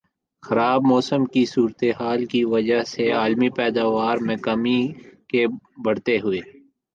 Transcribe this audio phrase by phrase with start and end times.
[0.43, 4.79] خراب موسم کی صورتحال کی وجہ سے عالمی پیداوار میں کمی
[5.29, 5.45] کے
[5.83, 6.39] بڑھتے ہوئے